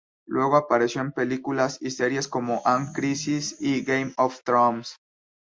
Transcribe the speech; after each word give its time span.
Luego 0.25 0.55
apareció 0.57 1.01
en 1.01 1.11
películas 1.11 1.77
y 1.79 1.91
series 1.91 2.27
como 2.27 2.63
"An 2.65 2.91
Crisis" 2.91 3.57
y 3.61 3.83
"Game 3.83 4.13
of 4.17 4.41
Thrones". 4.43 4.95